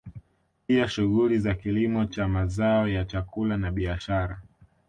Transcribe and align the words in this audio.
Pia 0.67 0.87
shughuli 0.89 1.39
za 1.39 1.53
kilimo 1.53 2.05
cha 2.05 2.27
mazao 2.27 2.87
ya 2.87 3.05
chakula 3.05 3.57
na 3.57 3.71
biashara 3.71 4.41